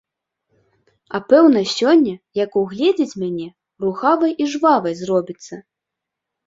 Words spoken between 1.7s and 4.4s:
сёння, як угледзіць мяне, рухавай